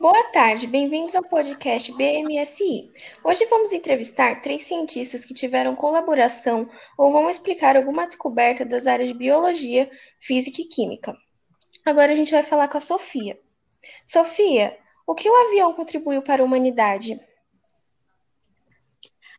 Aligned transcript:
Boa 0.00 0.24
tarde, 0.32 0.66
bem-vindos 0.66 1.14
ao 1.14 1.22
podcast 1.22 1.92
BMSI. 1.92 2.90
Hoje 3.22 3.44
vamos 3.50 3.70
entrevistar 3.70 4.40
três 4.40 4.62
cientistas 4.62 5.26
que 5.26 5.34
tiveram 5.34 5.76
colaboração 5.76 6.70
ou 6.96 7.12
vão 7.12 7.28
explicar 7.28 7.76
alguma 7.76 8.06
descoberta 8.06 8.64
das 8.64 8.86
áreas 8.86 9.10
de 9.10 9.14
biologia, 9.14 9.90
física 10.18 10.62
e 10.62 10.64
química. 10.64 11.14
Agora 11.84 12.12
a 12.12 12.14
gente 12.14 12.32
vai 12.32 12.42
falar 12.42 12.68
com 12.68 12.78
a 12.78 12.80
Sofia. 12.80 13.38
Sofia, 14.06 14.74
o 15.06 15.14
que 15.14 15.28
o 15.28 15.46
avião 15.46 15.74
contribuiu 15.74 16.22
para 16.22 16.42
a 16.42 16.46
humanidade? 16.46 17.20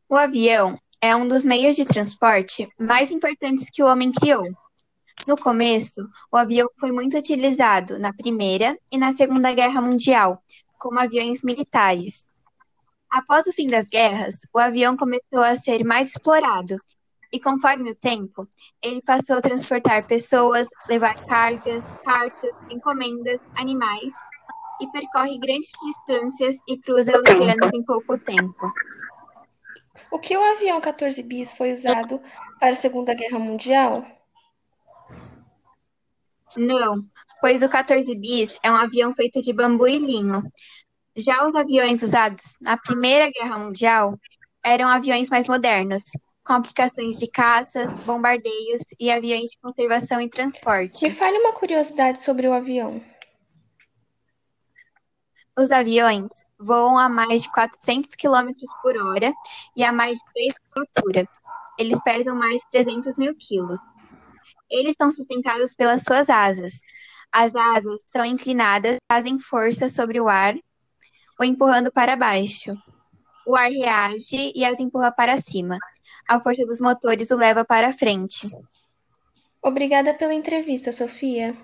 O 0.07 0.15
avião 0.15 0.77
é 1.01 1.15
um 1.15 1.27
dos 1.27 1.43
meios 1.43 1.75
de 1.75 1.85
transporte 1.85 2.69
mais 2.77 3.09
importantes 3.09 3.67
que 3.67 3.81
o 3.81 3.87
homem 3.87 4.11
criou. 4.11 4.43
No 5.27 5.37
começo, 5.37 6.01
o 6.31 6.37
avião 6.37 6.67
foi 6.79 6.91
muito 6.91 7.17
utilizado 7.17 7.99
na 7.99 8.11
Primeira 8.11 8.77
e 8.91 8.97
na 8.97 9.13
Segunda 9.13 9.53
Guerra 9.53 9.81
Mundial, 9.81 10.41
como 10.79 10.99
aviões 10.99 11.41
militares. 11.43 12.27
Após 13.09 13.45
o 13.45 13.53
fim 13.53 13.67
das 13.67 13.87
guerras, 13.87 14.41
o 14.53 14.59
avião 14.59 14.95
começou 14.95 15.41
a 15.41 15.55
ser 15.55 15.83
mais 15.83 16.09
explorado, 16.09 16.75
e 17.31 17.39
conforme 17.39 17.91
o 17.91 17.95
tempo, 17.95 18.47
ele 18.81 18.99
passou 19.05 19.37
a 19.37 19.41
transportar 19.41 20.05
pessoas, 20.05 20.67
levar 20.89 21.15
cargas, 21.25 21.91
cartas, 22.03 22.53
encomendas, 22.69 23.39
animais, 23.57 24.13
e 24.81 24.87
percorre 24.91 25.37
grandes 25.37 25.71
distâncias 25.85 26.57
e 26.67 26.77
cruza 26.79 27.11
oceanos 27.17 27.69
em 27.73 27.83
pouco 27.83 28.17
tempo. 28.17 28.73
O 30.11 30.19
que 30.19 30.35
o 30.35 30.43
avião 30.43 30.81
14 30.81 31.21
bis 31.23 31.53
foi 31.53 31.71
usado 31.71 32.19
para 32.59 32.71
a 32.71 32.75
Segunda 32.75 33.13
Guerra 33.13 33.39
Mundial? 33.39 34.05
Não, 36.57 37.05
pois 37.39 37.63
o 37.63 37.69
14 37.69 38.13
bis 38.15 38.59
é 38.63 38.71
um 38.71 38.75
avião 38.75 39.13
feito 39.13 39.41
de 39.41 39.53
bambu 39.53 39.87
e 39.87 39.97
linho. 39.97 40.43
Já 41.15 41.43
os 41.45 41.53
aviões 41.55 42.01
usados 42.01 42.57
na 42.61 42.77
Primeira 42.77 43.29
Guerra 43.31 43.57
Mundial 43.57 44.17
eram 44.63 44.87
aviões 44.87 45.29
mais 45.29 45.47
modernos, 45.47 46.03
com 46.43 46.53
aplicações 46.53 47.17
de 47.17 47.29
caças, 47.29 47.97
bombardeios 47.99 48.83
e 48.99 49.11
aviões 49.11 49.49
de 49.49 49.57
conservação 49.61 50.21
e 50.21 50.29
transporte. 50.29 51.03
Me 51.03 51.09
fale 51.09 51.37
uma 51.37 51.53
curiosidade 51.53 52.21
sobre 52.21 52.47
o 52.47 52.53
avião. 52.53 53.01
Os 55.57 55.71
aviões 55.71 56.29
voam 56.57 56.97
a 56.97 57.09
mais 57.09 57.43
de 57.43 57.51
400 57.51 58.15
km 58.15 58.51
por 58.81 58.95
hora 58.97 59.33
e 59.75 59.83
a 59.83 59.91
mais 59.91 60.17
de 60.17 60.23
3 60.33 60.55
de 60.55 60.79
altura. 60.79 61.29
Eles 61.77 62.01
pesam 62.03 62.35
mais 62.35 62.55
de 62.55 62.71
300 62.71 63.17
mil 63.17 63.35
quilos. 63.35 63.79
Eles 64.69 64.93
são 64.97 65.11
sustentados 65.11 65.73
pelas 65.75 66.03
suas 66.03 66.29
asas. 66.29 66.81
As 67.31 67.55
asas 67.55 68.01
são 68.07 68.25
inclinadas, 68.25 68.97
fazem 69.11 69.39
força 69.39 69.87
sobre 69.87 70.19
o 70.19 70.27
ar, 70.27 70.55
o 71.39 71.43
empurrando 71.43 71.91
para 71.91 72.15
baixo. 72.15 72.71
O 73.45 73.55
ar 73.55 73.69
reage 73.69 74.51
e 74.53 74.63
as 74.65 74.79
empurra 74.79 75.11
para 75.11 75.37
cima. 75.37 75.77
A 76.27 76.39
força 76.39 76.65
dos 76.65 76.79
motores 76.79 77.31
o 77.31 77.35
leva 77.35 77.65
para 77.65 77.91
frente. 77.91 78.51
Obrigada 79.61 80.13
pela 80.13 80.33
entrevista, 80.33 80.91
Sofia. 80.91 81.55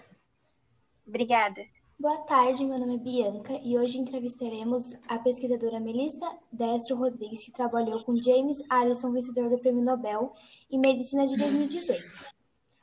Obrigada. 1.05 1.61
Boa 1.99 2.17
tarde, 2.19 2.63
meu 2.63 2.77
nome 2.77 2.95
é 2.95 2.99
Bianca 2.99 3.59
e 3.63 3.75
hoje 3.75 3.97
entrevistaremos 3.97 4.93
a 5.07 5.17
pesquisadora 5.17 5.79
Melissa 5.79 6.29
Destro 6.51 6.95
Rodrigues, 6.95 7.43
que 7.43 7.51
trabalhou 7.51 8.03
com 8.03 8.15
James 8.21 8.61
Allison, 8.69 9.11
vencedor 9.11 9.49
do 9.49 9.57
Prêmio 9.57 9.83
Nobel 9.83 10.31
em 10.69 10.77
Medicina 10.77 11.27
de 11.27 11.35
2018. 11.35 12.36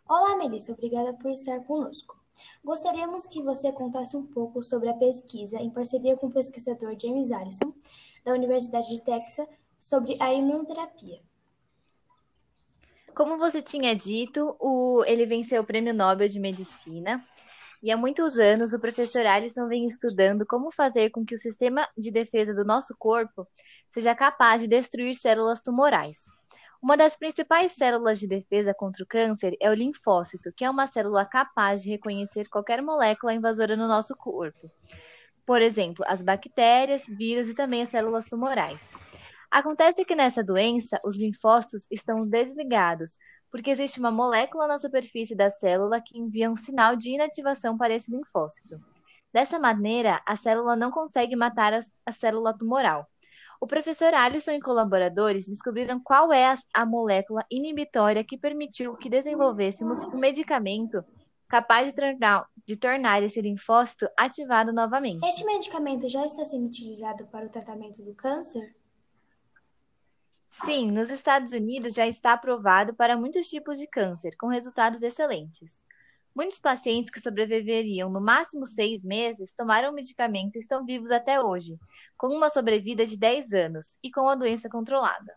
Olá, 0.06 0.36
Melissa, 0.36 0.72
obrigada 0.72 1.14
por 1.14 1.30
estar 1.30 1.58
conosco. 1.64 2.22
Gostaríamos 2.62 3.24
que 3.24 3.42
você 3.42 3.72
contasse 3.72 4.14
um 4.14 4.26
pouco 4.26 4.62
sobre 4.62 4.90
a 4.90 4.94
pesquisa 4.94 5.56
em 5.56 5.70
parceria 5.70 6.14
com 6.14 6.26
o 6.26 6.30
pesquisador 6.30 6.94
James 7.00 7.32
Allison, 7.32 7.72
da 8.22 8.32
Universidade 8.32 8.88
de 8.88 9.00
Texas, 9.00 9.48
sobre 9.80 10.16
a 10.20 10.30
imunoterapia. 10.32 11.22
Como 13.14 13.38
você 13.38 13.62
tinha 13.62 13.96
dito, 13.96 14.54
o, 14.60 15.02
ele 15.06 15.24
venceu 15.24 15.62
o 15.62 15.66
Prêmio 15.66 15.94
Nobel 15.94 16.28
de 16.28 16.38
Medicina 16.38 17.24
e 17.82 17.90
há 17.90 17.96
muitos 17.96 18.36
anos 18.36 18.74
o 18.74 18.80
professor 18.80 19.24
Allison 19.24 19.68
vem 19.68 19.86
estudando 19.86 20.44
como 20.46 20.70
fazer 20.70 21.10
com 21.10 21.24
que 21.24 21.34
o 21.34 21.38
sistema 21.38 21.88
de 21.96 22.10
defesa 22.10 22.52
do 22.52 22.64
nosso 22.64 22.94
corpo 22.98 23.46
seja 23.88 24.14
capaz 24.14 24.60
de 24.60 24.68
destruir 24.68 25.14
células 25.14 25.62
tumorais. 25.62 26.24
Uma 26.84 26.98
das 26.98 27.16
principais 27.16 27.72
células 27.72 28.18
de 28.20 28.28
defesa 28.28 28.74
contra 28.74 29.02
o 29.02 29.06
câncer 29.06 29.56
é 29.58 29.70
o 29.70 29.74
linfócito, 29.74 30.52
que 30.54 30.66
é 30.66 30.68
uma 30.68 30.86
célula 30.86 31.24
capaz 31.24 31.82
de 31.82 31.88
reconhecer 31.88 32.46
qualquer 32.50 32.82
molécula 32.82 33.32
invasora 33.32 33.74
no 33.74 33.88
nosso 33.88 34.14
corpo. 34.14 34.70
Por 35.46 35.62
exemplo, 35.62 36.04
as 36.06 36.22
bactérias, 36.22 37.06
vírus 37.08 37.48
e 37.48 37.54
também 37.54 37.84
as 37.84 37.88
células 37.88 38.26
tumorais. 38.26 38.90
Acontece 39.50 40.04
que 40.04 40.14
nessa 40.14 40.44
doença, 40.44 41.00
os 41.02 41.18
linfócitos 41.18 41.86
estão 41.90 42.28
desligados, 42.28 43.16
porque 43.50 43.70
existe 43.70 43.98
uma 43.98 44.10
molécula 44.10 44.66
na 44.66 44.76
superfície 44.76 45.34
da 45.34 45.48
célula 45.48 46.02
que 46.02 46.18
envia 46.18 46.50
um 46.50 46.56
sinal 46.56 46.96
de 46.96 47.14
inativação 47.14 47.78
para 47.78 47.94
esse 47.94 48.14
linfócito. 48.14 48.78
Dessa 49.32 49.58
maneira, 49.58 50.20
a 50.26 50.36
célula 50.36 50.76
não 50.76 50.90
consegue 50.90 51.34
matar 51.34 51.72
a 51.72 52.12
célula 52.12 52.52
tumoral. 52.52 53.08
O 53.60 53.66
professor 53.66 54.12
Alisson 54.12 54.52
e 54.52 54.60
colaboradores 54.60 55.46
descobriram 55.46 56.00
qual 56.00 56.32
é 56.32 56.46
a, 56.46 56.54
a 56.72 56.86
molécula 56.86 57.44
inibitória 57.50 58.24
que 58.24 58.36
permitiu 58.36 58.96
que 58.96 59.08
desenvolvêssemos 59.08 60.04
um 60.06 60.18
medicamento 60.18 61.04
capaz 61.48 61.88
de 61.88 61.94
tornar, 61.94 62.46
de 62.66 62.76
tornar 62.76 63.22
esse 63.22 63.40
linfócito 63.40 64.08
ativado 64.16 64.72
novamente. 64.72 65.24
Este 65.24 65.44
medicamento 65.44 66.08
já 66.08 66.24
está 66.24 66.44
sendo 66.44 66.66
utilizado 66.66 67.26
para 67.26 67.46
o 67.46 67.48
tratamento 67.48 68.02
do 68.02 68.14
câncer? 68.14 68.74
Sim, 70.50 70.90
nos 70.90 71.10
Estados 71.10 71.52
Unidos 71.52 71.94
já 71.94 72.06
está 72.06 72.32
aprovado 72.32 72.94
para 72.94 73.16
muitos 73.16 73.48
tipos 73.48 73.78
de 73.78 73.88
câncer, 73.88 74.36
com 74.36 74.46
resultados 74.46 75.02
excelentes. 75.02 75.80
Muitos 76.34 76.58
pacientes 76.58 77.12
que 77.12 77.20
sobreviveriam 77.20 78.10
no 78.10 78.20
máximo 78.20 78.66
seis 78.66 79.04
meses 79.04 79.54
tomaram 79.54 79.90
o 79.90 79.94
medicamento 79.94 80.56
e 80.56 80.58
estão 80.58 80.84
vivos 80.84 81.12
até 81.12 81.40
hoje, 81.40 81.78
com 82.16 82.26
uma 82.26 82.50
sobrevida 82.50 83.06
de 83.06 83.16
10 83.16 83.52
anos 83.52 83.98
e 84.02 84.10
com 84.10 84.28
a 84.28 84.34
doença 84.34 84.68
controlada. 84.68 85.32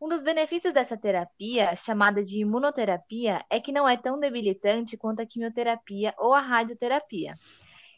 Um 0.00 0.08
dos 0.08 0.22
benefícios 0.22 0.72
dessa 0.72 0.96
terapia, 0.96 1.74
chamada 1.74 2.22
de 2.22 2.40
imunoterapia, 2.40 3.44
é 3.50 3.58
que 3.58 3.72
não 3.72 3.88
é 3.88 3.96
tão 3.96 4.20
debilitante 4.20 4.96
quanto 4.96 5.20
a 5.20 5.26
quimioterapia 5.26 6.14
ou 6.16 6.32
a 6.32 6.40
radioterapia. 6.40 7.34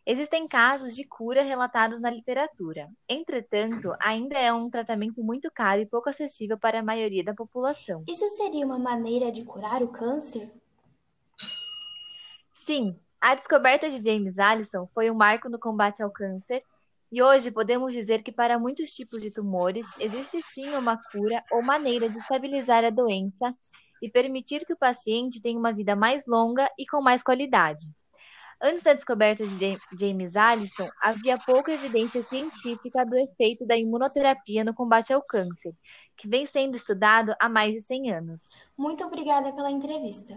Existem 0.07 0.47
casos 0.47 0.95
de 0.95 1.07
cura 1.07 1.43
relatados 1.43 2.01
na 2.01 2.09
literatura. 2.09 2.89
Entretanto, 3.09 3.93
ainda 4.01 4.39
é 4.39 4.53
um 4.53 4.71
tratamento 4.71 5.23
muito 5.23 5.51
caro 5.53 5.83
e 5.83 5.87
pouco 5.87 6.09
acessível 6.09 6.57
para 6.57 6.79
a 6.79 6.83
maioria 6.83 7.25
da 7.25 7.35
população. 7.35 8.05
Isso 8.09 8.27
seria 8.29 8.65
uma 8.65 8.79
maneira 8.79 9.33
de 9.33 9.45
curar 9.45 9.83
o 9.83 9.89
câncer? 9.89 10.49
Sim, 12.67 12.99
a 13.21 13.37
descoberta 13.37 13.89
de 13.89 14.03
James 14.03 14.41
Allison 14.41 14.89
foi 14.93 15.09
um 15.09 15.15
marco 15.15 15.49
no 15.49 15.57
combate 15.57 16.03
ao 16.03 16.11
câncer, 16.11 16.65
e 17.13 17.23
hoje 17.23 17.53
podemos 17.53 17.93
dizer 17.93 18.25
que 18.25 18.33
para 18.33 18.59
muitos 18.59 18.91
tipos 18.91 19.23
de 19.23 19.31
tumores 19.31 19.87
existe 20.01 20.41
sim 20.53 20.71
uma 20.71 20.99
cura 21.13 21.45
ou 21.53 21.63
maneira 21.63 22.11
de 22.11 22.17
estabilizar 22.17 22.85
a 22.85 22.91
doença 22.91 23.55
e 24.03 24.11
permitir 24.11 24.67
que 24.67 24.73
o 24.73 24.77
paciente 24.77 25.41
tenha 25.41 25.57
uma 25.57 25.73
vida 25.73 25.95
mais 25.95 26.27
longa 26.27 26.69
e 26.77 26.85
com 26.85 27.01
mais 27.01 27.23
qualidade. 27.23 27.87
Antes 28.61 28.83
da 28.83 28.95
descoberta 28.95 29.47
de 29.47 29.79
James 29.97 30.35
Allison, 30.35 30.89
havia 31.01 31.39
pouca 31.39 31.73
evidência 31.73 32.25
científica 32.25 33.07
do 33.07 33.17
efeito 33.17 33.65
da 33.65 33.77
imunoterapia 33.77 34.65
no 34.65 34.75
combate 34.75 35.13
ao 35.13 35.23
câncer, 35.23 35.73
que 36.17 36.27
vem 36.27 36.45
sendo 36.45 36.75
estudado 36.75 37.33
há 37.39 37.49
mais 37.49 37.75
de 37.75 37.81
100 37.81 38.13
anos. 38.13 38.57
Muito 38.77 39.05
obrigada 39.05 39.53
pela 39.53 39.71
entrevista. 39.71 40.37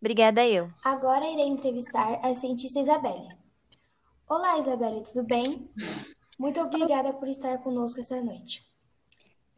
Obrigada 0.00 0.46
eu. 0.46 0.72
Agora 0.82 1.26
irei 1.26 1.46
entrevistar 1.46 2.18
a 2.24 2.34
cientista 2.34 2.80
Isabelle. 2.80 3.36
Olá, 4.26 4.58
Isabelle, 4.58 5.02
tudo 5.02 5.22
bem? 5.22 5.70
Muito 6.38 6.58
obrigada 6.58 7.12
por 7.12 7.28
estar 7.28 7.58
conosco 7.58 8.00
esta 8.00 8.22
noite. 8.22 8.64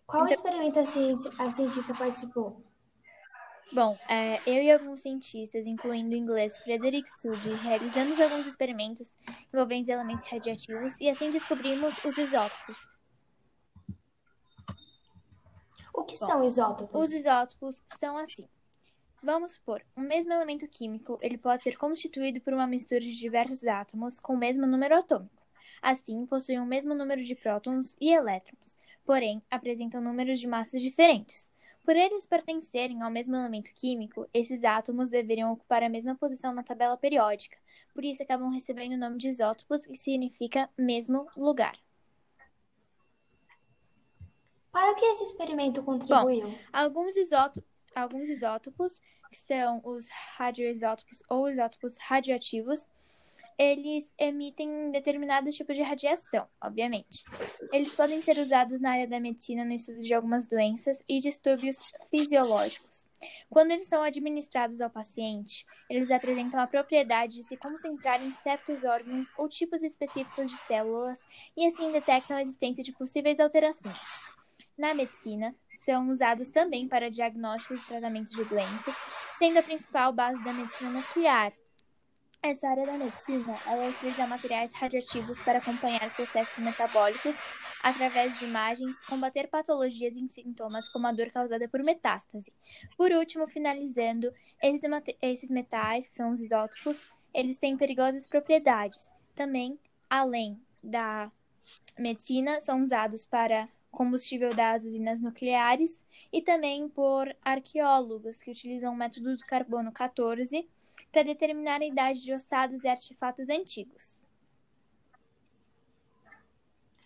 Qual 0.05 0.25
então... 0.25 0.35
experimento 0.35 0.81
a, 0.81 0.85
ciência, 0.85 1.31
a 1.39 1.49
cientista 1.51 1.95
participou? 1.95 2.61
Bom, 3.73 3.97
é, 4.09 4.43
eu 4.45 4.63
e 4.63 4.71
alguns 4.73 5.01
cientistas, 5.01 5.65
incluindo 5.65 6.11
o 6.11 6.19
inglês 6.19 6.59
Frederick 6.59 7.09
Study, 7.09 7.55
realizamos 7.63 8.21
alguns 8.21 8.47
experimentos 8.47 9.17
envolvendo 9.55 9.89
elementos 9.89 10.27
radioativos 10.27 10.97
e 11.01 11.09
assim 11.09 11.31
descobrimos 11.31 12.05
os 12.05 12.19
isótopos. 12.19 12.93
O 15.95 16.03
que 16.03 16.19
Bom, 16.19 16.27
são 16.27 16.45
isótopos? 16.45 17.01
Os 17.01 17.13
isótopos 17.13 17.83
são 17.99 18.19
assim. 18.19 18.49
Vamos 19.25 19.53
supor, 19.53 19.85
um 19.97 20.03
mesmo 20.03 20.33
elemento 20.33 20.67
químico 20.67 21.17
ele 21.23 21.39
pode 21.39 21.63
ser 21.63 21.79
constituído 21.79 22.41
por 22.41 22.53
uma 22.53 22.67
mistura 22.67 23.01
de 23.01 23.17
diversos 23.17 23.63
átomos 23.65 24.19
com 24.19 24.35
o 24.35 24.37
mesmo 24.37 24.67
número 24.67 24.97
atômico. 24.99 25.47
Assim, 25.81 26.27
possuem 26.27 26.59
o 26.59 26.67
mesmo 26.67 26.93
número 26.93 27.23
de 27.23 27.37
prótons 27.37 27.97
e 28.01 28.13
elétrons, 28.13 28.77
porém 29.05 29.41
apresentam 29.49 30.01
números 30.01 30.41
de 30.41 30.49
massas 30.49 30.83
diferentes. 30.83 31.49
Por 31.85 31.95
eles 31.95 32.27
pertencerem 32.27 33.01
ao 33.03 33.13
mesmo 33.13 33.37
elemento 33.37 33.73
químico, 33.73 34.29
esses 34.35 34.65
átomos 34.65 35.09
deveriam 35.09 35.53
ocupar 35.53 35.85
a 35.85 35.89
mesma 35.89 36.17
posição 36.17 36.53
na 36.53 36.65
tabela 36.65 36.97
periódica, 36.97 37.57
por 37.95 38.05
isso 38.05 38.25
acabam 38.25 38.51
recebendo 38.51 38.95
o 38.95 38.99
nome 38.99 39.19
de 39.19 39.29
isótopos, 39.29 39.87
que 39.87 39.97
significa 39.97 40.69
mesmo 40.77 41.29
lugar. 41.37 41.79
Para 44.73 44.95
que 44.95 45.05
esse 45.05 45.25
experimento 45.25 45.83
contribuiu? 45.83 46.49
Bom, 46.49 46.55
alguns, 46.73 47.17
isótopos, 47.17 47.72
alguns 47.95 48.29
isótopos, 48.29 49.01
que 49.31 49.39
são 49.39 49.81
os 49.85 50.09
radioisótopos 50.37 51.23
ou 51.29 51.49
isótopos 51.49 51.97
radioativos, 51.99 52.87
eles 53.59 54.11
emitem 54.19 54.91
determinados 54.91 55.55
tipos 55.55 55.77
de 55.77 55.83
radiação, 55.83 56.47
obviamente. 56.61 57.25
Eles 57.73 57.95
podem 57.95 58.21
ser 58.23 58.39
usados 58.39 58.81
na 58.81 58.93
área 58.93 59.07
da 59.07 59.21
medicina 59.21 59.65
no 59.65 59.73
estudo 59.73 60.01
de 60.01 60.15
algumas 60.15 60.47
doenças 60.47 61.03
e 61.09 61.21
distúrbios 61.21 61.79
fisiológicos. 62.11 63.07
Quando 63.49 63.71
eles 63.71 63.87
são 63.87 64.03
administrados 64.03 64.81
ao 64.81 64.91
paciente, 64.91 65.65
eles 65.89 66.11
apresentam 66.11 66.59
a 66.59 66.67
propriedade 66.67 67.37
de 67.37 67.45
se 67.45 67.57
concentrar 67.57 68.21
em 68.23 68.33
certos 68.33 68.83
órgãos 68.83 69.29
ou 69.37 69.49
tipos 69.49 69.83
específicos 69.83 70.51
de 70.51 70.59
células 70.59 71.25
e 71.57 71.67
assim 71.67 71.93
detectam 71.93 72.37
a 72.37 72.43
existência 72.43 72.83
de 72.83 72.93
possíveis 72.93 73.39
alterações. 73.39 74.01
Na 74.77 74.93
medicina, 74.95 75.55
são 75.85 76.09
usados 76.09 76.51
também 76.51 76.89
para 76.89 77.11
diagnósticos 77.11 77.83
e 77.83 77.87
tratamentos 77.87 78.33
de 78.33 78.45
doenças, 78.45 78.95
tendo 79.39 79.59
a 79.59 79.63
principal 79.63 80.13
base 80.13 80.43
da 80.43 80.53
medicina 80.53 80.91
nuclear, 80.91 81.53
essa 82.45 82.69
área 82.69 82.85
da 82.85 82.99
medicina, 82.99 83.57
ela 83.65 83.89
utiliza 83.89 84.27
materiais 84.27 84.75
radioativos 84.75 85.41
para 85.43 85.61
acompanhar 85.61 86.13
processos 86.13 86.59
metabólicos 86.59 87.37
através 87.81 88.37
de 88.37 88.45
imagens, 88.45 89.01
combater 89.03 89.49
patologias 89.49 90.17
e 90.17 90.29
sintomas 90.29 90.89
como 90.89 91.07
a 91.07 91.13
dor 91.13 91.31
causada 91.31 91.69
por 91.69 91.85
metástase. 91.85 92.53
Por 92.97 93.13
último, 93.13 93.47
finalizando, 93.47 94.33
esses 95.21 95.51
metais, 95.51 96.09
que 96.09 96.17
são 96.17 96.33
os 96.33 96.41
isótopos, 96.41 97.13
eles 97.33 97.59
têm 97.59 97.77
perigosas 97.77 98.27
propriedades. 98.27 99.09
Também, 99.37 99.79
além 100.11 100.61
da 100.83 101.31
medicina, 101.97 102.61
são 102.61 102.83
usados 102.83 103.25
para 103.25 103.67
combustível 103.93 104.53
das 104.55 104.85
usinas 104.85 105.21
nucleares 105.21 106.03
e 106.33 106.43
também 106.43 106.89
por 106.89 107.33
arqueólogos 107.45 108.43
que 108.43 108.51
utilizam 108.51 108.93
o 108.93 108.97
método 108.97 109.37
do 109.37 109.43
carbono 109.45 109.93
14 109.93 110.69
para 111.13 111.23
determinar 111.23 111.81
a 111.81 111.87
idade 111.87 112.23
de 112.23 112.35
ossados 112.35 112.83
e 112.83 112.89
artefatos 112.89 113.49
antigos. 113.49 114.19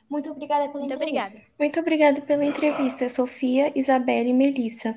Muito 0.09 0.31
obrigada 0.31 0.69
pela 0.69 0.79
Muito 0.79 0.95
entrevista. 0.95 1.25
obrigada. 1.25 1.51
Muito 1.59 1.81
obrigada 1.81 2.21
pela 2.23 2.45
entrevista, 2.45 3.09
Sofia, 3.09 3.73
Isabelle 3.77 4.31
e 4.31 4.33
Melissa. 4.33 4.97